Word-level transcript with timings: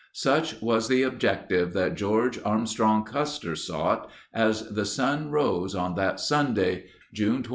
Such 0.13 0.59
was 0.63 0.87
the 0.87 1.03
objective 1.03 1.73
that 1.73 1.93
George 1.93 2.39
Armstrong 2.43 3.03
Custer 3.05 3.55
sought 3.55 4.09
as 4.33 4.67
the 4.69 4.83
sun 4.85 5.29
rose 5.29 5.75
on 5.75 5.93
that 5.93 6.19
Sunday, 6.19 6.85
June 7.13 7.43
25, 7.43 7.49
1876. 7.49 7.49